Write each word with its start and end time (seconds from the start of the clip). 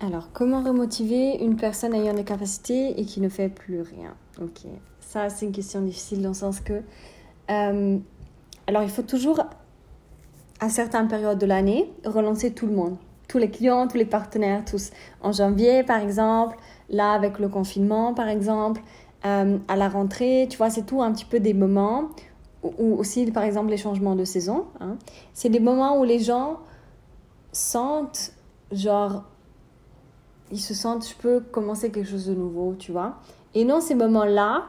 Alors, 0.00 0.28
comment 0.32 0.62
remotiver 0.62 1.42
une 1.42 1.56
personne 1.56 1.92
ayant 1.92 2.14
des 2.14 2.22
capacités 2.22 3.00
et 3.00 3.04
qui 3.04 3.20
ne 3.20 3.28
fait 3.28 3.48
plus 3.48 3.80
rien? 3.80 4.14
Ok, 4.40 4.60
ça 5.00 5.28
c'est 5.28 5.46
une 5.46 5.52
question 5.52 5.80
difficile 5.80 6.22
dans 6.22 6.28
le 6.28 6.34
sens 6.34 6.60
que... 6.60 6.82
Euh, 7.50 7.98
alors, 8.68 8.82
il 8.82 8.90
faut 8.90 9.02
toujours, 9.02 9.40
à 10.60 10.68
certaines 10.68 11.08
périodes 11.08 11.38
de 11.38 11.46
l'année, 11.46 11.90
relancer 12.04 12.52
tout 12.52 12.66
le 12.66 12.74
monde. 12.74 12.96
Tous 13.26 13.38
les 13.38 13.50
clients, 13.50 13.88
tous 13.88 13.96
les 13.96 14.04
partenaires, 14.04 14.64
tous. 14.64 14.90
En 15.20 15.32
janvier, 15.32 15.82
par 15.82 16.00
exemple, 16.00 16.56
là, 16.90 17.12
avec 17.12 17.40
le 17.40 17.48
confinement, 17.48 18.14
par 18.14 18.28
exemple, 18.28 18.82
euh, 19.24 19.58
à 19.66 19.74
la 19.74 19.88
rentrée, 19.88 20.46
tu 20.48 20.58
vois, 20.58 20.70
c'est 20.70 20.86
tout 20.86 21.02
un 21.02 21.10
petit 21.12 21.24
peu 21.24 21.40
des 21.40 21.54
moments, 21.54 22.10
ou 22.62 22.94
aussi, 22.94 23.30
par 23.32 23.42
exemple, 23.42 23.70
les 23.70 23.76
changements 23.76 24.14
de 24.14 24.24
saison. 24.24 24.66
Hein. 24.80 24.96
C'est 25.34 25.48
des 25.48 25.60
moments 25.60 25.98
où 25.98 26.04
les 26.04 26.20
gens 26.20 26.58
sentent, 27.52 28.32
genre, 28.70 29.24
ils 30.50 30.60
se 30.60 30.74
sentent, 30.74 31.06
je 31.06 31.14
peux 31.14 31.40
commencer 31.40 31.90
quelque 31.90 32.08
chose 32.08 32.26
de 32.26 32.34
nouveau, 32.34 32.74
tu 32.78 32.92
vois. 32.92 33.16
Et 33.54 33.64
dans 33.64 33.80
ces 33.80 33.94
moments-là, 33.94 34.66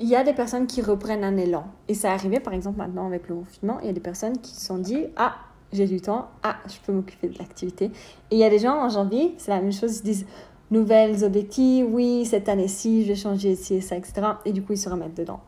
il 0.00 0.08
y 0.08 0.16
a 0.16 0.22
des 0.22 0.32
personnes 0.32 0.66
qui 0.66 0.82
reprennent 0.82 1.24
un 1.24 1.36
élan. 1.36 1.64
Et 1.88 1.94
ça 1.94 2.12
arrivé, 2.12 2.40
par 2.40 2.52
exemple, 2.52 2.78
maintenant 2.78 3.06
avec 3.06 3.28
le 3.28 3.36
confinement, 3.36 3.78
il 3.80 3.86
y 3.86 3.90
a 3.90 3.92
des 3.92 4.00
personnes 4.00 4.38
qui 4.38 4.54
se 4.54 4.66
sont 4.66 4.78
dit, 4.78 5.06
ah, 5.16 5.36
j'ai 5.72 5.86
du 5.86 6.00
temps, 6.00 6.28
ah, 6.42 6.56
je 6.66 6.76
peux 6.84 6.92
m'occuper 6.92 7.28
de 7.28 7.38
l'activité. 7.38 7.86
Et 8.30 8.36
il 8.36 8.38
y 8.38 8.44
a 8.44 8.50
des 8.50 8.58
gens 8.58 8.74
en 8.74 8.88
janvier, 8.88 9.34
c'est 9.38 9.50
la 9.50 9.60
même 9.60 9.72
chose, 9.72 9.92
ils 9.92 9.98
se 9.98 10.02
disent, 10.02 10.26
nouvelles 10.70 11.24
objectifs, 11.24 11.86
oui, 11.88 12.24
cette 12.26 12.48
année-ci, 12.48 13.02
je 13.02 13.08
vais 13.08 13.14
changer 13.14 13.52
ici 13.52 13.76
et 13.76 13.80
ça, 13.80 13.96
etc. 13.96 14.14
Et 14.44 14.52
du 14.52 14.62
coup, 14.62 14.72
ils 14.72 14.78
se 14.78 14.88
remettent 14.88 15.16
dedans. 15.16 15.40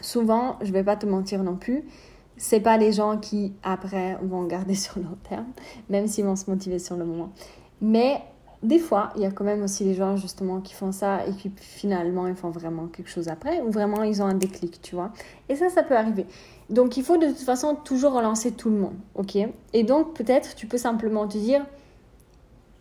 Souvent, 0.00 0.58
je 0.62 0.72
vais 0.72 0.84
pas 0.84 0.96
te 0.96 1.06
mentir 1.06 1.42
non 1.42 1.56
plus, 1.56 1.84
c'est 2.36 2.60
pas 2.60 2.76
les 2.76 2.92
gens 2.92 3.18
qui, 3.18 3.52
après, 3.62 4.16
vont 4.22 4.44
garder 4.46 4.74
sur 4.74 4.98
long 4.98 5.16
terme, 5.28 5.46
même 5.88 6.06
s'ils 6.06 6.24
vont 6.24 6.36
se 6.36 6.50
motiver 6.50 6.78
sur 6.78 6.96
le 6.96 7.04
moment. 7.04 7.30
Mais 7.80 8.22
des 8.62 8.78
fois, 8.78 9.10
il 9.16 9.22
y 9.22 9.26
a 9.26 9.30
quand 9.30 9.44
même 9.44 9.62
aussi 9.62 9.84
les 9.84 9.94
gens 9.94 10.16
justement 10.16 10.60
qui 10.60 10.74
font 10.74 10.90
ça 10.90 11.24
et 11.26 11.32
qui 11.32 11.50
finalement 11.56 12.26
ils 12.26 12.34
font 12.34 12.50
vraiment 12.50 12.86
quelque 12.86 13.08
chose 13.08 13.28
après 13.28 13.60
ou 13.60 13.70
vraiment 13.70 14.02
ils 14.02 14.20
ont 14.20 14.26
un 14.26 14.34
déclic, 14.34 14.80
tu 14.82 14.96
vois. 14.96 15.12
Et 15.48 15.54
ça, 15.54 15.68
ça 15.68 15.82
peut 15.82 15.96
arriver. 15.96 16.26
Donc 16.68 16.96
il 16.96 17.04
faut 17.04 17.16
de 17.16 17.26
toute 17.28 17.38
façon 17.38 17.76
toujours 17.76 18.12
relancer 18.12 18.52
tout 18.52 18.70
le 18.70 18.76
monde, 18.76 18.96
ok? 19.14 19.38
Et 19.72 19.84
donc 19.84 20.14
peut-être 20.14 20.56
tu 20.56 20.66
peux 20.66 20.78
simplement 20.78 21.28
te 21.28 21.38
dire, 21.38 21.64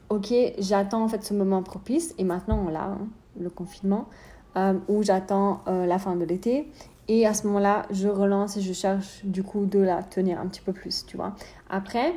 ok, 0.09 0.33
j'attends 0.57 1.03
en 1.03 1.07
fait 1.07 1.23
ce 1.23 1.33
moment 1.33 1.61
propice 1.61 2.15
et 2.17 2.23
maintenant 2.23 2.63
on 2.65 2.69
l'a, 2.69 2.85
hein, 2.85 3.07
le 3.39 3.49
confinement, 3.49 4.07
euh, 4.55 4.73
ou 4.87 5.03
j'attends 5.03 5.61
euh, 5.67 5.85
la 5.85 5.99
fin 5.99 6.15
de 6.15 6.25
l'été. 6.25 6.71
Et 7.09 7.25
à 7.25 7.33
ce 7.33 7.47
moment-là, 7.47 7.83
je 7.89 8.09
relance 8.09 8.57
et 8.57 8.61
je 8.61 8.73
cherche 8.73 9.23
du 9.23 9.41
coup 9.41 9.65
de 9.65 9.79
la 9.79 10.03
tenir 10.03 10.41
un 10.41 10.47
petit 10.47 10.59
peu 10.59 10.73
plus, 10.73 11.05
tu 11.05 11.15
vois. 11.15 11.35
Après, 11.69 12.13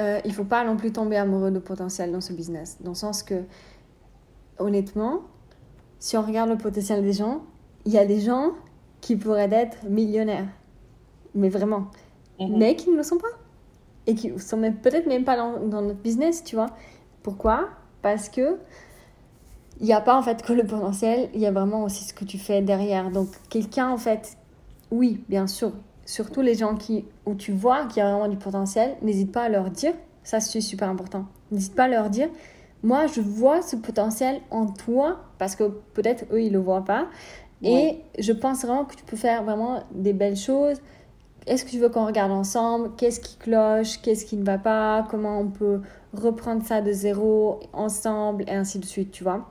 euh, 0.00 0.20
il 0.24 0.32
faut 0.32 0.44
pas 0.44 0.64
non 0.64 0.76
plus 0.76 0.92
tomber 0.92 1.16
amoureux 1.16 1.50
de 1.50 1.58
potentiel 1.58 2.12
dans 2.12 2.20
ce 2.20 2.32
business. 2.32 2.78
Dans 2.80 2.90
le 2.90 2.96
sens 2.96 3.22
que, 3.22 3.42
honnêtement, 4.58 5.22
si 5.98 6.16
on 6.16 6.22
regarde 6.22 6.50
le 6.50 6.56
potentiel 6.56 7.02
des 7.02 7.12
gens, 7.12 7.42
il 7.84 7.92
y 7.92 7.98
a 7.98 8.06
des 8.06 8.20
gens 8.20 8.52
qui 9.00 9.16
pourraient 9.16 9.52
être 9.52 9.84
millionnaires. 9.84 10.46
Mais 11.34 11.48
vraiment. 11.48 11.88
Mhm. 12.40 12.56
Mais 12.58 12.76
qui 12.76 12.90
ne 12.90 12.96
le 12.96 13.02
sont 13.02 13.18
pas. 13.18 13.28
Et 14.06 14.14
qui 14.14 14.30
ne 14.30 14.38
sont 14.38 14.60
peut-être 14.82 15.06
même 15.06 15.24
pas 15.24 15.36
dans, 15.36 15.58
dans, 15.66 15.82
notre 15.82 16.00
business, 16.00 16.44
tu 16.44 16.54
vois. 16.54 16.70
Pourquoi? 17.22 17.68
Parce 18.00 18.28
que 18.28 18.58
il 19.80 19.86
n'y 19.86 19.92
a 19.92 20.00
pas 20.00 20.16
en 20.16 20.22
fait 20.22 20.42
que 20.42 20.52
le 20.52 20.64
potentiel, 20.64 21.28
il 21.34 21.40
y 21.40 21.46
a 21.46 21.52
vraiment 21.52 21.84
aussi 21.84 22.04
ce 22.04 22.14
que 22.14 22.24
tu 22.24 22.38
fais 22.38 22.62
derrière. 22.62 23.10
Donc 23.10 23.28
quelqu'un 23.48 23.90
en 23.90 23.98
fait, 23.98 24.36
oui, 24.90 25.22
bien 25.28 25.46
sûr, 25.46 25.72
surtout 26.08 26.40
les 26.40 26.54
gens 26.54 26.74
qui, 26.74 27.04
où 27.26 27.34
tu 27.34 27.52
vois 27.52 27.84
qu'il 27.84 27.98
y 27.98 28.00
a 28.00 28.10
vraiment 28.10 28.28
du 28.28 28.38
potentiel, 28.38 28.96
n'hésite 29.02 29.30
pas 29.30 29.42
à 29.42 29.48
leur 29.50 29.70
dire, 29.70 29.92
ça 30.24 30.40
c'est 30.40 30.62
super 30.62 30.88
important, 30.88 31.26
n'hésite 31.52 31.74
pas 31.74 31.84
à 31.84 31.88
leur 31.88 32.08
dire, 32.08 32.30
moi 32.82 33.06
je 33.06 33.20
vois 33.20 33.60
ce 33.60 33.76
potentiel 33.76 34.40
en 34.50 34.66
toi, 34.66 35.18
parce 35.36 35.54
que 35.54 35.64
peut-être 35.92 36.24
eux 36.32 36.40
ils 36.40 36.52
le 36.52 36.60
voient 36.60 36.84
pas, 36.84 37.08
et 37.62 37.98
je 38.18 38.32
pense 38.32 38.64
vraiment 38.64 38.86
que 38.86 38.94
tu 38.94 39.04
peux 39.04 39.16
faire 39.16 39.42
vraiment 39.42 39.82
des 39.92 40.14
belles 40.14 40.36
choses. 40.36 40.78
Est-ce 41.46 41.64
que 41.64 41.70
tu 41.70 41.78
veux 41.78 41.88
qu'on 41.88 42.06
regarde 42.06 42.30
ensemble? 42.30 42.92
Qu'est-ce 42.96 43.18
qui 43.18 43.36
cloche? 43.36 44.00
Qu'est-ce 44.00 44.24
qui 44.24 44.36
ne 44.36 44.44
va 44.44 44.58
pas? 44.58 45.04
Comment 45.10 45.40
on 45.40 45.48
peut 45.48 45.80
reprendre 46.12 46.64
ça 46.64 46.82
de 46.82 46.92
zéro 46.92 47.58
ensemble? 47.72 48.44
Et 48.46 48.52
ainsi 48.52 48.78
de 48.78 48.84
suite, 48.84 49.10
tu 49.10 49.24
vois. 49.24 49.48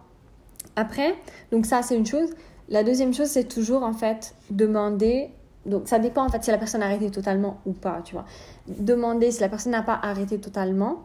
Après, 0.78 1.16
donc 1.52 1.66
ça 1.66 1.82
c'est 1.82 1.98
une 1.98 2.06
chose. 2.06 2.30
La 2.70 2.84
deuxième 2.84 3.14
chose, 3.14 3.28
c'est 3.28 3.48
toujours 3.50 3.84
en 3.84 3.94
fait 3.94 4.36
demander 4.52 5.32
donc 5.68 5.88
ça 5.88 6.00
dépend 6.00 6.26
en 6.26 6.30
fait 6.30 6.44
si 6.44 6.52
la 6.52 6.58
personne 6.58 6.82
a 6.82 6.86
arrêté 6.86 7.12
totalement 7.12 7.60
ou 7.66 7.74
pas, 7.74 8.02
tu 8.04 8.14
vois. 8.14 8.26
Demander 8.68 9.32
si 9.32 9.42
la 9.42 9.50
personne 9.50 9.74
n'a 9.74 9.84
pas 9.84 10.00
arrêté 10.02 10.40
totalement. 10.40 11.04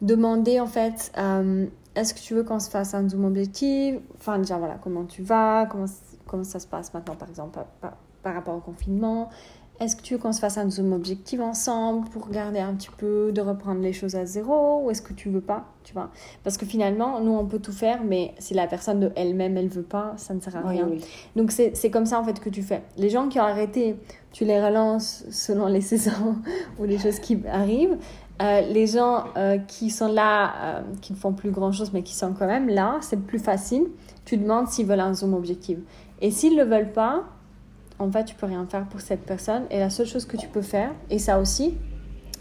Demander 0.00 0.60
en 0.60 0.66
fait, 0.66 1.12
euh, 1.16 1.66
est-ce 1.94 2.12
que 2.12 2.20
tu 2.20 2.34
veux 2.34 2.42
qu'on 2.42 2.58
se 2.58 2.68
fasse 2.68 2.94
un 2.94 3.08
zoom 3.08 3.24
objectif? 3.24 3.96
Enfin 4.16 4.38
déjà 4.38 4.58
voilà, 4.58 4.76
comment 4.82 5.04
tu 5.04 5.22
vas? 5.22 5.66
Comment, 5.70 5.86
comment 6.26 6.44
ça 6.44 6.58
se 6.58 6.66
passe 6.66 6.92
maintenant 6.92 7.14
par 7.14 7.28
exemple 7.28 7.60
par 8.22 8.34
rapport 8.34 8.56
au 8.56 8.60
confinement? 8.60 9.30
Est-ce 9.82 9.96
que 9.96 10.02
tu 10.02 10.14
veux 10.14 10.20
qu'on 10.20 10.32
se 10.32 10.40
fasse 10.40 10.58
un 10.58 10.70
zoom 10.70 10.92
objectif 10.92 11.40
ensemble 11.40 12.08
pour 12.10 12.26
regarder 12.26 12.60
un 12.60 12.74
petit 12.74 12.90
peu, 12.96 13.32
de 13.32 13.40
reprendre 13.40 13.80
les 13.80 13.92
choses 13.92 14.14
à 14.14 14.24
zéro 14.24 14.82
Ou 14.84 14.90
est-ce 14.90 15.02
que 15.02 15.12
tu 15.12 15.28
veux 15.28 15.40
pas 15.40 15.66
tu 15.84 15.94
vois? 15.94 16.10
Parce 16.44 16.56
que 16.56 16.66
finalement, 16.66 17.20
nous, 17.20 17.32
on 17.32 17.44
peut 17.44 17.58
tout 17.58 17.72
faire, 17.72 18.02
mais 18.04 18.34
si 18.38 18.54
la 18.54 18.66
personne 18.66 19.00
de 19.00 19.12
elle-même, 19.16 19.56
elle 19.56 19.68
veut 19.68 19.82
pas, 19.82 20.14
ça 20.16 20.34
ne 20.34 20.40
sert 20.40 20.56
à 20.56 20.68
rien. 20.68 20.88
Donc, 21.36 21.50
c'est 21.50 21.90
comme 21.90 22.06
ça, 22.06 22.20
en 22.20 22.24
fait, 22.24 22.38
que 22.40 22.50
tu 22.50 22.62
fais. 22.62 22.82
Les 22.96 23.10
gens 23.10 23.28
qui 23.28 23.40
ont 23.40 23.44
arrêté, 23.44 23.96
tu 24.32 24.44
les 24.44 24.64
relances 24.64 25.24
selon 25.30 25.66
les 25.66 25.80
saisons 25.80 26.36
ou 26.78 26.84
les 26.84 26.98
choses 26.98 27.18
qui 27.18 27.40
arrivent. 27.50 27.96
Euh, 28.40 28.60
les 28.62 28.86
gens 28.86 29.24
euh, 29.36 29.58
qui 29.58 29.90
sont 29.90 30.12
là, 30.12 30.52
euh, 30.62 30.82
qui 31.00 31.12
ne 31.12 31.18
font 31.18 31.32
plus 31.32 31.50
grand-chose, 31.50 31.92
mais 31.92 32.02
qui 32.02 32.14
sont 32.14 32.32
quand 32.32 32.46
même 32.46 32.68
là, 32.68 32.98
c'est 33.00 33.20
plus 33.20 33.38
facile. 33.38 33.84
Tu 34.24 34.36
demandes 34.36 34.68
s'ils 34.68 34.86
veulent 34.86 35.00
un 35.00 35.14
zoom 35.14 35.34
objectif. 35.34 35.78
Et 36.20 36.30
s'ils 36.30 36.56
ne 36.56 36.64
le 36.64 36.70
veulent 36.70 36.92
pas, 36.92 37.24
en 37.98 38.10
fait, 38.10 38.24
tu 38.24 38.34
peux 38.34 38.46
rien 38.46 38.66
faire 38.66 38.86
pour 38.86 39.00
cette 39.00 39.24
personne. 39.24 39.64
Et 39.70 39.78
la 39.78 39.90
seule 39.90 40.06
chose 40.06 40.26
que 40.26 40.36
tu 40.36 40.48
peux 40.48 40.62
faire, 40.62 40.90
et 41.10 41.18
ça 41.18 41.38
aussi, 41.38 41.76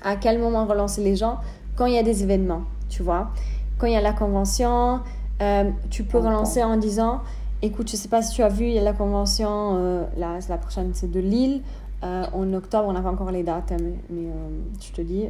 à 0.04 0.16
quel 0.16 0.40
moment 0.40 0.66
relancer 0.66 1.04
les 1.04 1.16
gens? 1.16 1.38
Quand 1.76 1.86
il 1.86 1.94
y 1.94 1.98
a 1.98 2.04
des 2.04 2.24
événements, 2.24 2.64
tu 2.90 3.04
vois? 3.04 3.32
Quand 3.78 3.88
il 3.88 3.94
y 3.94 3.98
a 3.98 4.02
la 4.02 4.14
convention, 4.14 5.02
euh, 5.42 5.72
tu 5.90 6.04
peux 6.04 6.20
relancer 6.20 6.64
en 6.64 6.78
disant 6.78 7.22
Écoute, 7.64 7.90
je 7.90 7.96
sais 7.96 8.10
pas 8.10 8.22
si 8.22 8.34
tu 8.34 8.42
as 8.42 8.50
vu, 8.50 8.66
il 8.66 8.74
y 8.74 8.80
a 8.80 8.84
la 8.84 8.94
convention, 8.94 9.76
euh, 9.76 10.04
là, 10.18 10.40
la 10.50 10.58
prochaine, 10.58 10.92
c'est 10.94 11.12
de 11.12 11.20
Lille. 11.20 11.62
Euh, 12.04 12.26
en 12.34 12.52
octobre, 12.54 12.88
on 12.88 12.94
n'a 12.94 13.02
pas 13.02 13.12
encore 13.12 13.30
les 13.30 13.44
dates, 13.44 13.72
hein, 13.72 13.78
mais, 14.10 14.30
je 14.82 14.92
te 14.92 15.02
dis. 15.02 15.26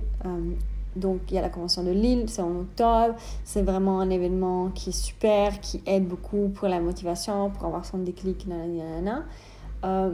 donc, 0.95 1.19
il 1.29 1.35
y 1.35 1.37
a 1.37 1.41
la 1.41 1.49
convention 1.49 1.83
de 1.83 1.91
Lille, 1.91 2.25
c'est 2.27 2.41
en 2.41 2.61
octobre. 2.61 3.15
C'est 3.43 3.63
vraiment 3.63 3.99
un 3.99 4.09
événement 4.09 4.69
qui 4.69 4.91
est 4.91 4.93
super, 4.93 5.59
qui 5.59 5.83
aide 5.85 6.07
beaucoup 6.07 6.49
pour 6.55 6.69
la 6.69 6.79
motivation, 6.79 7.49
pour 7.49 7.65
avoir 7.65 7.83
son 7.83 7.97
déclic, 7.97 8.47
nanana. 8.47 9.25
Euh, 9.83 10.11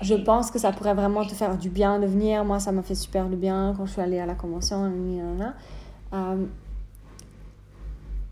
je 0.00 0.14
pense 0.14 0.50
que 0.50 0.58
ça 0.58 0.72
pourrait 0.72 0.94
vraiment 0.94 1.24
te 1.24 1.34
faire 1.34 1.58
du 1.58 1.68
bien 1.68 1.98
de 1.98 2.06
venir. 2.06 2.44
Moi, 2.44 2.58
ça 2.58 2.72
m'a 2.72 2.82
fait 2.82 2.94
super 2.94 3.28
du 3.28 3.36
bien 3.36 3.74
quand 3.76 3.86
je 3.86 3.92
suis 3.92 4.00
allée 4.00 4.18
à 4.18 4.26
la 4.26 4.34
convention. 4.34 4.90
Euh, 6.12 6.46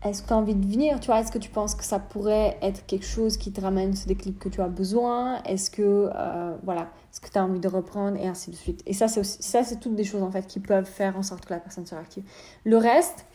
est-ce 0.03 0.23
que 0.23 0.27
tu 0.27 0.33
as 0.33 0.37
envie 0.37 0.55
de 0.55 0.65
venir 0.65 0.99
Tu 0.99 1.07
vois, 1.07 1.19
est-ce 1.19 1.31
que 1.31 1.37
tu 1.37 1.49
penses 1.49 1.75
que 1.75 1.83
ça 1.83 1.99
pourrait 1.99 2.57
être 2.61 2.85
quelque 2.85 3.05
chose 3.05 3.37
qui 3.37 3.51
te 3.51 3.59
ramène 3.59 3.95
ce 3.95 4.07
déclic 4.07 4.39
que 4.39 4.49
tu 4.49 4.61
as 4.61 4.67
besoin? 4.67 5.43
Est-ce 5.43 5.69
que 5.69 6.09
euh, 6.15 6.55
voilà, 6.63 6.83
est-ce 7.11 7.19
que 7.19 7.29
tu 7.29 7.37
as 7.37 7.43
envie 7.43 7.59
de 7.59 7.67
reprendre? 7.67 8.17
Et 8.17 8.27
ainsi 8.27 8.49
de 8.49 8.55
suite. 8.55 8.81
Et 8.85 8.93
ça, 8.93 9.07
c'est 9.07 9.23
ça, 9.23 9.63
c'est 9.63 9.79
toutes 9.79 9.95
des 9.95 10.05
choses 10.05 10.23
en 10.23 10.31
fait 10.31 10.47
qui 10.47 10.59
peuvent 10.59 10.85
faire 10.85 11.17
en 11.17 11.23
sorte 11.23 11.45
que 11.45 11.53
la 11.53 11.59
personne 11.59 11.85
soit 11.85 11.99
active. 11.99 12.23
Le 12.63 12.77
reste, 12.77 13.25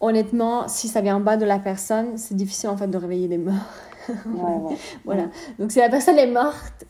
honnêtement, 0.00 0.68
si 0.68 0.86
ça 0.88 1.00
vient 1.00 1.16
en 1.16 1.20
bas 1.20 1.36
de 1.36 1.44
la 1.44 1.58
personne, 1.58 2.16
c'est 2.16 2.36
difficile 2.36 2.70
en 2.70 2.76
fait 2.76 2.88
de 2.88 2.96
réveiller 2.96 3.28
des 3.28 3.38
morts. 3.38 3.54
voilà. 5.04 5.28
Donc 5.58 5.72
si 5.72 5.78
la 5.78 5.88
personne 5.88 6.18
est 6.18 6.30
morte, 6.30 6.86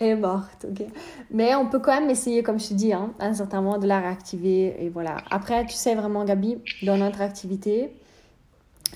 elle 0.00 0.10
est 0.10 0.16
morte, 0.16 0.66
ok. 0.68 0.86
Mais 1.30 1.54
on 1.54 1.68
peut 1.68 1.80
quand 1.80 1.98
même 1.98 2.10
essayer, 2.10 2.42
comme 2.42 2.60
je 2.60 2.68
te 2.68 2.74
dis, 2.74 2.92
hein, 2.92 3.12
à 3.18 3.26
un 3.26 3.34
certain 3.34 3.60
moment 3.60 3.78
de 3.78 3.86
la 3.86 4.00
réactiver 4.00 4.76
et 4.84 4.88
voilà. 4.88 5.16
Après, 5.30 5.66
tu 5.66 5.74
sais 5.74 5.94
vraiment, 5.94 6.24
Gabi, 6.24 6.58
dans 6.84 6.96
notre 6.96 7.20
activité, 7.20 7.92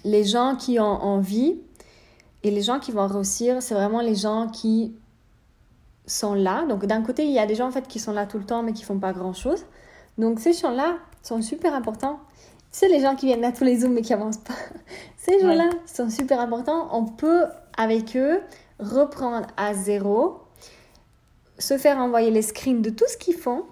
les 0.04 0.24
gens 0.24 0.54
qui 0.56 0.78
ont 0.78 0.84
envie 0.84 1.58
et 2.44 2.50
les 2.50 2.62
gens 2.62 2.78
qui 2.78 2.92
vont 2.92 3.06
réussir, 3.06 3.62
c'est 3.62 3.74
vraiment 3.74 4.00
les 4.00 4.14
gens 4.14 4.48
qui 4.48 4.94
sont 6.06 6.34
là. 6.34 6.64
Donc 6.66 6.86
d'un 6.86 7.02
côté, 7.02 7.24
il 7.24 7.32
y 7.32 7.38
a 7.38 7.46
des 7.46 7.54
gens 7.54 7.68
en 7.68 7.72
fait 7.72 7.86
qui 7.88 7.98
sont 7.98 8.12
là 8.12 8.26
tout 8.26 8.38
le 8.38 8.44
temps 8.44 8.62
mais 8.62 8.72
qui 8.72 8.84
font 8.84 8.98
pas 8.98 9.12
grand 9.12 9.32
chose. 9.32 9.64
Donc 10.18 10.40
ces 10.40 10.52
gens-là 10.52 10.98
sont 11.22 11.40
super 11.42 11.74
importants. 11.74 12.20
C'est 12.70 12.88
les 12.88 13.00
gens 13.00 13.14
qui 13.14 13.26
viennent 13.26 13.44
à 13.44 13.52
tous 13.52 13.64
les 13.64 13.78
zooms 13.78 13.92
mais 13.92 14.02
qui 14.02 14.12
avancent 14.12 14.38
pas. 14.38 14.54
Ces 15.18 15.40
gens-là 15.40 15.68
sont 15.86 16.08
super 16.08 16.40
importants. 16.40 16.88
On 16.90 17.04
peut 17.04 17.44
avec 17.76 18.16
eux, 18.16 18.40
reprendre 18.78 19.46
à 19.56 19.74
zéro, 19.74 20.40
se 21.58 21.78
faire 21.78 21.98
envoyer 21.98 22.30
les 22.30 22.42
screens 22.42 22.82
de 22.82 22.90
tout 22.90 23.06
ce 23.08 23.16
qu'ils 23.16 23.36
font 23.36 23.64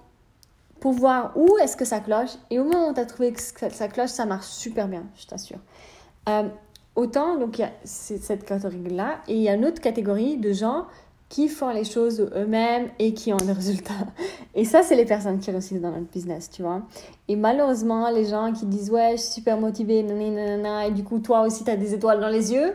pour 0.79 0.93
voir 0.93 1.33
où 1.37 1.59
est-ce 1.59 1.77
que 1.77 1.85
ça 1.85 2.01
cloche. 2.01 2.31
Et 2.51 2.59
au 2.59 2.65
moment 2.65 2.91
où 2.91 2.95
tu 2.95 3.01
as 3.01 3.07
trouvé 3.07 3.33
que 3.33 3.41
ça 3.41 3.89
cloche, 3.89 4.11
ça 4.11 4.27
marche 4.27 4.47
super 4.47 4.89
bien, 4.89 5.05
je 5.17 5.27
t'assure. 5.27 5.59
Euh, 6.29 6.49
autant, 6.97 7.37
donc 7.37 7.59
il 7.59 7.63
y 7.63 7.65
a 7.65 7.73
cette 7.85 8.45
catégorie-là, 8.45 9.21
et 9.29 9.35
il 9.35 9.43
y 9.43 9.49
a 9.49 9.55
une 9.55 9.65
autre 9.65 9.81
catégorie 9.81 10.37
de 10.39 10.53
gens 10.53 10.87
qui 11.29 11.49
font 11.49 11.71
les 11.71 11.85
choses 11.85 12.29
eux-mêmes 12.35 12.89
et 12.99 13.15
qui 13.15 13.33
ont 13.33 13.37
des 13.37 13.53
résultats. 13.53 13.95
Et 14.57 14.65
ça, 14.65 14.83
c'est 14.83 14.97
les 14.97 15.05
personnes 15.05 15.39
qui 15.39 15.53
réussissent 15.53 15.81
dans 15.81 15.93
notre 15.93 16.11
business, 16.11 16.51
tu 16.51 16.63
vois. 16.63 16.83
Et 17.29 17.37
malheureusement, 17.37 18.11
les 18.11 18.25
gens 18.25 18.53
qui 18.53 18.67
disent 18.67 18.91
ouais, 18.91 19.13
je 19.13 19.23
suis 19.23 19.35
super 19.35 19.57
motivée, 19.57 20.03
nanana, 20.03 20.89
et 20.89 20.91
du 20.91 21.05
coup, 21.05 21.21
toi 21.21 21.43
aussi, 21.43 21.63
tu 21.63 21.71
as 21.71 21.77
des 21.77 21.95
étoiles 21.95 22.21
dans 22.21 22.29
les 22.29 22.53
yeux, 22.53 22.75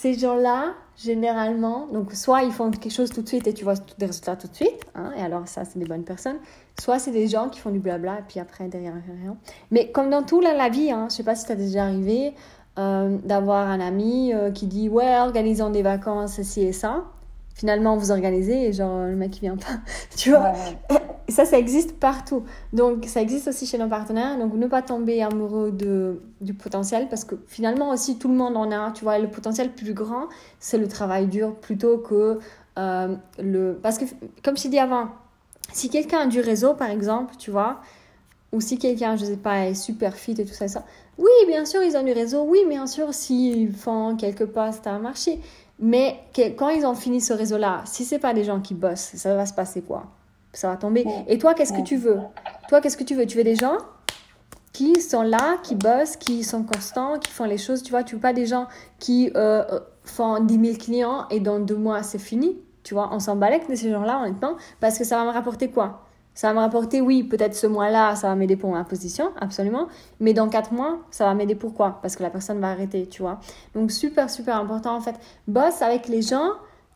ces 0.00 0.14
gens-là, 0.14 0.74
généralement, 0.96 1.88
donc 1.92 2.12
soit 2.12 2.44
ils 2.44 2.52
font 2.52 2.70
quelque 2.70 2.92
chose 2.92 3.10
tout 3.10 3.22
de 3.22 3.26
suite 3.26 3.48
et 3.48 3.52
tu 3.52 3.64
vois 3.64 3.74
des 3.98 4.06
résultats 4.06 4.36
tout 4.36 4.46
de 4.46 4.54
suite, 4.54 4.86
hein, 4.94 5.10
et 5.16 5.20
alors 5.20 5.48
ça, 5.48 5.64
c'est 5.64 5.76
des 5.76 5.86
bonnes 5.86 6.04
personnes, 6.04 6.38
soit 6.80 7.00
c'est 7.00 7.10
des 7.10 7.26
gens 7.26 7.48
qui 7.48 7.58
font 7.58 7.70
du 7.70 7.80
blabla 7.80 8.20
et 8.20 8.22
puis 8.28 8.38
après, 8.38 8.68
derrière, 8.68 8.92
rien. 8.92 9.36
Mais 9.72 9.90
comme 9.90 10.08
dans 10.08 10.22
tout 10.22 10.40
la 10.40 10.68
vie, 10.68 10.92
hein, 10.92 11.08
je 11.10 11.16
sais 11.16 11.24
pas 11.24 11.34
si 11.34 11.46
tu 11.46 11.52
as 11.52 11.56
déjà 11.56 11.82
arrivé 11.82 12.32
euh, 12.78 13.18
d'avoir 13.24 13.66
un 13.66 13.80
ami 13.80 14.32
euh, 14.32 14.52
qui 14.52 14.68
dit 14.68 14.88
ouais, 14.88 15.18
organisons 15.18 15.70
des 15.70 15.82
vacances, 15.82 16.34
ceci 16.36 16.62
et 16.62 16.72
ça 16.72 17.02
finalement 17.58 17.96
vous 17.96 18.12
organisez 18.12 18.68
et 18.68 18.72
genre 18.72 19.04
le 19.04 19.16
mec 19.16 19.36
il 19.36 19.40
vient 19.40 19.56
pas. 19.56 19.80
Tu 20.16 20.30
vois. 20.30 20.52
Ça 21.28 21.44
ça 21.44 21.58
existe 21.58 21.98
partout. 21.98 22.44
Donc 22.72 23.04
ça 23.06 23.20
existe 23.20 23.48
aussi 23.48 23.66
chez 23.66 23.78
nos 23.78 23.88
partenaires. 23.88 24.38
Donc 24.38 24.54
ne 24.54 24.66
pas 24.68 24.80
tomber 24.80 25.22
amoureux 25.22 25.72
de 25.72 26.22
du 26.40 26.54
potentiel 26.54 27.08
parce 27.10 27.24
que 27.24 27.34
finalement 27.48 27.90
aussi 27.90 28.16
tout 28.16 28.28
le 28.28 28.34
monde 28.34 28.56
en 28.56 28.70
a. 28.70 28.92
Tu 28.92 29.02
vois 29.02 29.18
le 29.18 29.28
potentiel 29.28 29.72
plus 29.72 29.92
grand 29.92 30.28
c'est 30.60 30.78
le 30.78 30.86
travail 30.86 31.26
dur 31.26 31.56
plutôt 31.56 31.98
que 31.98 32.38
euh, 32.78 33.16
le 33.40 33.78
parce 33.82 33.98
que 33.98 34.04
comme 34.44 34.56
je 34.56 34.62
t'ai 34.62 34.68
dit 34.68 34.78
avant 34.78 35.08
si 35.72 35.90
quelqu'un 35.90 36.20
a 36.20 36.26
du 36.26 36.40
réseau 36.40 36.74
par 36.74 36.90
exemple 36.90 37.34
tu 37.38 37.50
vois 37.50 37.80
ou 38.52 38.60
si 38.60 38.78
quelqu'un 38.78 39.16
je 39.16 39.24
sais 39.24 39.36
pas 39.36 39.66
est 39.66 39.74
super 39.74 40.14
fit 40.14 40.36
et 40.38 40.44
tout 40.44 40.54
ça 40.54 40.68
ça 40.68 40.84
oui 41.18 41.28
bien 41.48 41.64
sûr 41.64 41.82
ils 41.82 41.96
ont 41.96 42.04
du 42.04 42.12
réseau. 42.12 42.44
Oui 42.44 42.60
bien 42.68 42.86
sûr 42.86 43.12
s'ils 43.12 43.72
font 43.72 44.16
quelques 44.16 44.46
postes 44.46 44.86
à 44.86 44.92
un 44.92 45.00
marché 45.00 45.40
mais 45.78 46.20
quand 46.56 46.68
ils 46.70 46.84
ont 46.84 46.94
fini 46.94 47.20
ce 47.20 47.32
réseau-là, 47.32 47.82
si 47.84 48.04
c'est 48.04 48.18
pas 48.18 48.34
des 48.34 48.44
gens 48.44 48.60
qui 48.60 48.74
bossent, 48.74 49.12
ça 49.14 49.34
va 49.34 49.46
se 49.46 49.52
passer 49.52 49.82
quoi? 49.82 50.06
Ça 50.52 50.68
va 50.68 50.76
tomber. 50.76 51.06
Et 51.28 51.38
toi, 51.38 51.54
qu'est-ce 51.54 51.72
que 51.72 51.82
tu 51.82 51.96
veux? 51.96 52.18
Toi, 52.68 52.80
qu'est-ce 52.80 52.96
que 52.96 53.04
tu 53.04 53.14
veux? 53.14 53.26
Tu 53.26 53.36
veux 53.36 53.44
des 53.44 53.54
gens 53.54 53.78
qui 54.72 55.00
sont 55.00 55.22
là, 55.22 55.58
qui 55.62 55.74
bossent, 55.74 56.16
qui 56.16 56.42
sont 56.42 56.62
constants, 56.62 57.18
qui 57.18 57.30
font 57.30 57.44
les 57.44 57.58
choses. 57.58 57.82
Tu 57.82 57.90
vois, 57.90 58.02
tu 58.02 58.16
veux 58.16 58.20
pas 58.20 58.32
des 58.32 58.46
gens 58.46 58.66
qui 58.98 59.30
euh, 59.36 59.64
euh, 59.70 59.80
font 60.04 60.40
10 60.40 60.66
000 60.72 60.78
clients 60.78 61.26
et 61.30 61.40
dans 61.40 61.58
deux 61.58 61.76
mois, 61.76 62.02
c'est 62.02 62.18
fini? 62.18 62.56
Tu 62.82 62.94
vois, 62.94 63.10
on 63.12 63.20
s'en 63.20 63.36
balèque 63.36 63.68
de 63.68 63.74
ces 63.74 63.90
gens-là, 63.90 64.20
honnêtement, 64.22 64.56
parce 64.80 64.98
que 64.98 65.04
ça 65.04 65.16
va 65.16 65.24
me 65.24 65.30
rapporter 65.30 65.68
quoi? 65.68 66.07
Ça 66.38 66.46
va 66.46 66.54
me 66.54 66.60
rapporter, 66.60 67.00
oui, 67.00 67.24
peut-être 67.24 67.56
ce 67.56 67.66
mois-là, 67.66 68.14
ça 68.14 68.28
va 68.28 68.36
m'aider 68.36 68.54
pour 68.54 68.70
ma 68.70 68.84
position, 68.84 69.32
absolument. 69.40 69.88
Mais 70.20 70.34
dans 70.34 70.48
quatre 70.48 70.72
mois, 70.72 71.00
ça 71.10 71.24
va 71.24 71.34
m'aider 71.34 71.56
pourquoi 71.56 71.98
Parce 72.00 72.14
que 72.14 72.22
la 72.22 72.30
personne 72.30 72.60
va 72.60 72.70
arrêter, 72.70 73.08
tu 73.08 73.22
vois. 73.22 73.40
Donc, 73.74 73.90
super, 73.90 74.30
super 74.30 74.54
important, 74.54 74.94
en 74.94 75.00
fait. 75.00 75.16
Bosse 75.48 75.82
avec 75.82 76.06
les 76.06 76.22
gens 76.22 76.50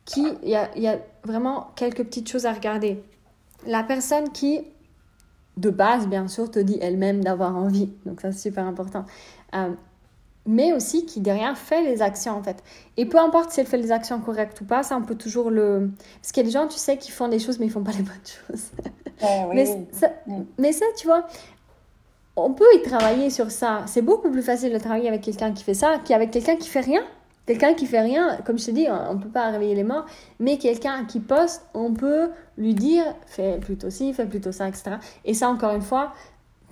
qui. 0.04 0.24
Il 0.44 0.48
y 0.48 0.54
a, 0.54 0.70
y 0.78 0.86
a 0.86 0.96
vraiment 1.24 1.72
quelques 1.74 2.04
petites 2.04 2.30
choses 2.30 2.46
à 2.46 2.52
regarder. 2.52 3.02
La 3.66 3.82
personne 3.82 4.30
qui, 4.30 4.60
de 5.56 5.70
base, 5.70 6.06
bien 6.06 6.28
sûr, 6.28 6.48
te 6.48 6.60
dit 6.60 6.78
elle-même 6.80 7.24
d'avoir 7.24 7.56
envie. 7.56 7.90
Donc, 8.06 8.20
ça, 8.20 8.30
c'est 8.30 8.42
super 8.42 8.64
important. 8.64 9.06
Euh, 9.56 9.70
mais 10.46 10.72
aussi 10.72 11.04
qui 11.04 11.20
derrière 11.20 11.58
fait 11.58 11.82
les 11.82 12.00
actions 12.00 12.36
en 12.36 12.42
fait. 12.44 12.62
Et 12.96 13.06
peu 13.06 13.18
importe 13.18 13.50
si 13.50 13.60
elle 13.60 13.66
fait 13.66 13.76
les 13.76 13.90
actions 13.90 14.20
correctes 14.20 14.60
ou 14.60 14.64
pas, 14.64 14.84
ça 14.84 14.96
on 14.96 15.02
peut 15.02 15.14
toujours 15.16 15.50
le... 15.50 15.90
Parce 16.20 16.30
qu'il 16.30 16.42
y 16.42 16.46
a 16.46 16.48
des 16.48 16.52
gens, 16.52 16.66
tu 16.66 16.78
sais, 16.78 16.96
qui 16.96 17.10
font 17.10 17.28
des 17.28 17.38
choses 17.38 17.60
mais 17.60 17.66
ils 17.66 17.72
font 17.72 17.84
pas 17.84 17.92
les 17.92 18.02
bonnes 18.02 18.14
choses. 18.48 18.70
Mais, 19.52 19.66
Ça, 19.92 20.10
mais 20.58 20.72
ça, 20.72 20.86
tu 20.96 21.06
vois, 21.06 21.26
on 22.36 22.52
peut 22.52 22.66
y 22.76 22.82
travailler 22.82 23.30
sur 23.30 23.50
ça. 23.50 23.84
C'est 23.86 24.02
beaucoup 24.02 24.30
plus 24.30 24.42
facile 24.42 24.72
de 24.72 24.78
travailler 24.78 25.08
avec 25.08 25.22
quelqu'un 25.22 25.52
qui 25.52 25.64
fait 25.64 25.74
ça 25.74 25.98
qu'avec 26.04 26.30
quelqu'un 26.30 26.56
qui 26.56 26.68
fait 26.68 26.80
rien. 26.80 27.02
Quelqu'un 27.44 27.74
qui 27.74 27.86
fait 27.86 28.00
rien, 28.00 28.38
comme 28.46 28.56
je 28.56 28.66
te 28.66 28.70
dis, 28.70 28.86
on 28.88 29.14
ne 29.14 29.18
peut 29.18 29.28
pas 29.28 29.50
réveiller 29.50 29.74
les 29.74 29.82
morts, 29.82 30.06
mais 30.38 30.58
quelqu'un 30.58 31.04
qui 31.04 31.18
poste, 31.18 31.66
on 31.74 31.92
peut 31.92 32.30
lui 32.56 32.72
dire 32.72 33.04
fais 33.26 33.58
plutôt 33.58 33.90
ci, 33.90 34.14
fais 34.14 34.26
plutôt 34.26 34.52
ça, 34.52 34.68
etc. 34.68 34.92
Et 35.24 35.34
ça, 35.34 35.48
encore 35.48 35.74
une 35.74 35.82
fois, 35.82 36.12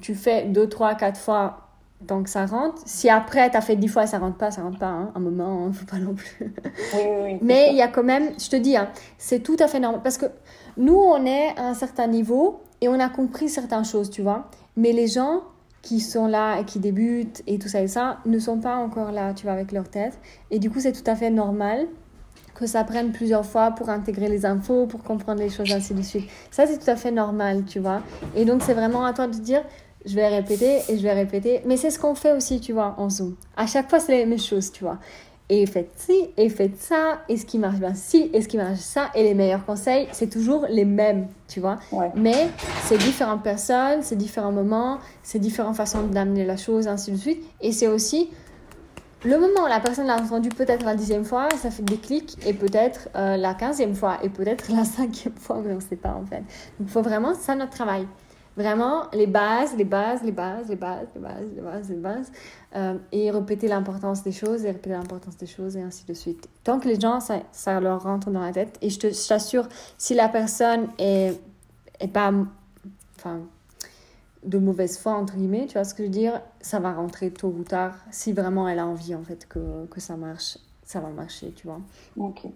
tu 0.00 0.14
fais 0.14 0.44
deux, 0.44 0.68
trois, 0.68 0.94
quatre 0.94 1.18
fois 1.18 1.69
donc 2.00 2.28
ça 2.28 2.46
rentre. 2.46 2.80
Si 2.86 3.10
après, 3.10 3.50
tu 3.50 3.56
as 3.56 3.60
fait 3.60 3.76
dix 3.76 3.88
fois 3.88 4.04
et 4.04 4.06
ça 4.06 4.18
rentre 4.18 4.38
pas, 4.38 4.50
ça 4.50 4.62
rentre 4.62 4.78
pas. 4.78 4.88
Hein. 4.88 5.12
Un 5.14 5.20
moment, 5.20 5.60
ne 5.60 5.68
hein, 5.68 5.72
faut 5.72 5.86
pas 5.86 5.98
non 5.98 6.14
plus. 6.14 6.54
Oui, 6.94 7.02
oui, 7.22 7.38
Mais 7.42 7.68
il 7.70 7.76
y 7.76 7.82
a 7.82 7.88
quand 7.88 8.02
même, 8.02 8.30
je 8.38 8.48
te 8.48 8.56
dis, 8.56 8.76
hein, 8.76 8.88
c'est 9.18 9.40
tout 9.40 9.56
à 9.58 9.68
fait 9.68 9.80
normal. 9.80 10.00
Parce 10.02 10.16
que 10.16 10.26
nous, 10.76 10.96
on 10.96 11.24
est 11.26 11.58
à 11.58 11.68
un 11.68 11.74
certain 11.74 12.06
niveau 12.06 12.60
et 12.80 12.88
on 12.88 12.98
a 12.98 13.08
compris 13.08 13.48
certaines 13.48 13.84
choses, 13.84 14.10
tu 14.10 14.22
vois. 14.22 14.48
Mais 14.76 14.92
les 14.92 15.08
gens 15.08 15.42
qui 15.82 16.00
sont 16.00 16.26
là 16.26 16.60
et 16.60 16.64
qui 16.64 16.78
débutent 16.78 17.42
et 17.46 17.58
tout 17.58 17.68
ça 17.68 17.80
et 17.82 17.88
ça 17.88 18.18
ne 18.26 18.38
sont 18.38 18.58
pas 18.58 18.76
encore 18.76 19.12
là, 19.12 19.34
tu 19.34 19.44
vois, 19.44 19.52
avec 19.52 19.72
leur 19.72 19.88
tête. 19.88 20.18
Et 20.50 20.58
du 20.58 20.70
coup, 20.70 20.80
c'est 20.80 20.92
tout 20.92 21.08
à 21.08 21.14
fait 21.14 21.30
normal 21.30 21.86
que 22.54 22.66
ça 22.66 22.84
prenne 22.84 23.12
plusieurs 23.12 23.46
fois 23.46 23.70
pour 23.70 23.88
intégrer 23.88 24.28
les 24.28 24.44
infos, 24.44 24.86
pour 24.86 25.02
comprendre 25.02 25.40
les 25.40 25.48
choses, 25.48 25.72
ainsi 25.72 25.94
de 25.94 26.02
suite. 26.02 26.28
Ça, 26.50 26.66
c'est 26.66 26.78
tout 26.78 26.90
à 26.90 26.96
fait 26.96 27.10
normal, 27.10 27.64
tu 27.64 27.78
vois. 27.78 28.02
Et 28.36 28.44
donc, 28.44 28.62
c'est 28.62 28.74
vraiment 28.74 29.04
à 29.04 29.14
toi 29.14 29.26
de 29.26 29.34
dire, 29.34 29.62
je 30.06 30.14
vais 30.14 30.28
répéter 30.28 30.80
et 30.88 30.96
je 30.96 31.02
vais 31.02 31.12
répéter. 31.12 31.60
Mais 31.66 31.76
c'est 31.76 31.90
ce 31.90 31.98
qu'on 31.98 32.14
fait 32.14 32.32
aussi, 32.32 32.60
tu 32.60 32.72
vois, 32.72 32.94
en 32.98 33.10
Zoom. 33.10 33.36
À 33.56 33.66
chaque 33.66 33.88
fois, 33.88 34.00
c'est 34.00 34.16
les 34.16 34.26
mêmes 34.26 34.38
choses, 34.38 34.72
tu 34.72 34.84
vois. 34.84 34.98
Et 35.52 35.66
faites 35.66 35.90
ci, 35.96 36.28
et 36.36 36.48
faites 36.48 36.78
ça, 36.80 37.22
et 37.28 37.36
ce 37.36 37.44
qui 37.44 37.58
marche 37.58 37.80
bien 37.80 37.94
ci, 37.94 38.30
et 38.32 38.40
ce 38.40 38.46
qui 38.46 38.56
marche 38.56 38.78
ça, 38.78 39.10
et 39.16 39.24
les 39.24 39.34
meilleurs 39.34 39.66
conseils, 39.66 40.06
c'est 40.12 40.30
toujours 40.30 40.66
les 40.70 40.84
mêmes, 40.84 41.26
tu 41.48 41.58
vois. 41.58 41.78
Mais 42.14 42.48
c'est 42.84 42.98
différentes 42.98 43.42
personnes, 43.42 44.02
c'est 44.02 44.14
différents 44.14 44.52
moments, 44.52 45.00
c'est 45.24 45.40
différentes 45.40 45.74
façons 45.74 46.04
d'amener 46.04 46.44
la 46.44 46.56
chose, 46.56 46.86
ainsi 46.86 47.10
de 47.10 47.16
suite. 47.16 47.42
Et 47.60 47.72
c'est 47.72 47.88
aussi 47.88 48.30
le 49.24 49.38
moment 49.38 49.66
la 49.68 49.80
personne 49.80 50.06
l'a 50.06 50.16
entendu 50.16 50.48
peut-être 50.48 50.84
la 50.84 50.94
dixième 50.94 51.24
fois, 51.24 51.48
ça 51.56 51.70
fait 51.70 51.82
des 51.82 51.98
clics, 51.98 52.38
et 52.46 52.54
peut-être 52.54 53.08
euh, 53.16 53.36
la 53.36 53.52
quinzième 53.54 53.94
fois, 53.94 54.18
et 54.22 54.28
peut-être 54.28 54.70
la 54.72 54.84
cinquième 54.84 55.34
fois, 55.34 55.60
mais 55.64 55.72
on 55.72 55.76
ne 55.76 55.80
sait 55.80 55.96
pas 55.96 56.14
en 56.14 56.24
fait. 56.24 56.38
Donc 56.78 56.86
il 56.86 56.88
faut 56.88 57.02
vraiment, 57.02 57.34
ça 57.34 57.56
notre 57.56 57.72
travail. 57.72 58.06
Vraiment, 58.56 59.04
les 59.12 59.26
bases, 59.26 59.76
les 59.76 59.84
bases, 59.84 60.22
les 60.22 60.32
bases, 60.32 60.68
les 60.68 60.76
bases, 60.76 61.08
les 61.14 61.20
bases, 61.20 61.52
les 61.54 61.60
bases, 61.60 61.88
les 61.90 61.96
bases. 61.96 62.32
Euh, 62.76 62.98
et 63.12 63.30
répéter 63.30 63.68
l'importance 63.68 64.22
des 64.22 64.32
choses, 64.32 64.64
et 64.64 64.68
répéter 64.70 64.90
l'importance 64.90 65.36
des 65.36 65.46
choses, 65.46 65.76
et 65.76 65.82
ainsi 65.82 66.04
de 66.04 66.14
suite. 66.14 66.48
Tant 66.64 66.78
que 66.78 66.88
les 66.88 66.98
gens, 66.98 67.20
ça, 67.20 67.40
ça 67.52 67.80
leur 67.80 68.02
rentre 68.02 68.30
dans 68.30 68.40
la 68.40 68.52
tête. 68.52 68.78
Et 68.82 68.90
je 68.90 69.26
t'assure, 69.28 69.68
si 69.98 70.14
la 70.14 70.28
personne 70.28 70.88
est, 70.98 71.40
est 72.00 72.08
pas. 72.08 72.32
Enfin 73.16 73.40
de 74.44 74.58
mauvaise 74.58 74.98
foi, 74.98 75.12
entre 75.12 75.34
guillemets, 75.34 75.66
tu 75.66 75.74
vois 75.74 75.84
ce 75.84 75.94
que 75.94 76.02
je 76.02 76.08
veux 76.08 76.12
dire, 76.12 76.40
ça 76.60 76.78
va 76.80 76.92
rentrer 76.92 77.30
tôt 77.30 77.54
ou 77.56 77.62
tard. 77.62 77.94
Si 78.10 78.32
vraiment 78.32 78.68
elle 78.68 78.78
a 78.78 78.86
envie, 78.86 79.14
en 79.14 79.22
fait, 79.22 79.46
que, 79.46 79.86
que 79.86 80.00
ça 80.00 80.16
marche, 80.16 80.58
ça 80.84 81.00
va 81.00 81.08
marcher, 81.08 81.52
tu 81.52 81.66
vois. 81.66 81.80
Ok. 82.16 82.46